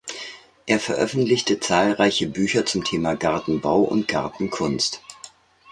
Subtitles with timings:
[0.65, 4.99] Er veröffentlichte zahlreiche Bücher zum Thema Gartenbau und Gartenkunst.